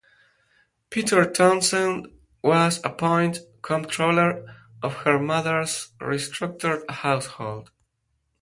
[0.89, 2.07] Peter Townsend
[2.41, 4.43] was appointed Comptroller
[4.81, 7.69] of her mother's restructured household.